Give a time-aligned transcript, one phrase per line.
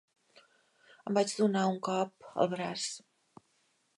[1.09, 2.89] Em vaig donar un cop al braç.